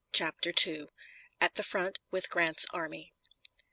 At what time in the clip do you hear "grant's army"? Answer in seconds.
2.31-3.13